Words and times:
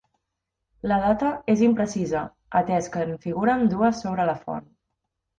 La 0.91 0.95
data 1.01 1.27
és 1.53 1.59
imprecisa 1.65 2.21
atès 2.59 2.87
que 2.95 3.03
en 3.07 3.11
figuren 3.27 3.67
dues 3.75 4.01
sobre 4.05 4.25
la 4.31 4.35
font. 4.47 4.65